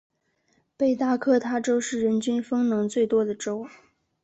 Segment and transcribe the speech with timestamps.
[0.75, 3.67] 北达科他州是人均风能最多的州。